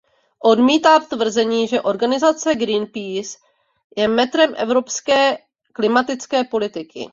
Odmítám 0.43 1.05
tvrzení, 1.05 1.67
že 1.67 1.81
organizace 1.81 2.55
Greenpeace 2.55 3.37
je 3.97 4.07
metrem 4.07 4.53
evropské 4.57 5.37
klimatické 5.73 6.43
politiky. 6.43 7.09